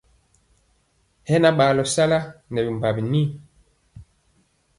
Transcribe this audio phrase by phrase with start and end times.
[1.27, 2.17] Hɛ na ɓaalɔ sala
[2.51, 3.21] ndi nɛ bimbawi ni.